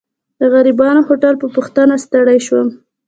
د 0.39 0.41
غریبانه 0.53 1.01
هوټل 1.07 1.33
په 1.41 1.47
پوښتنه 1.55 1.93
ستړی 2.05 2.39
شوم. 2.45 2.67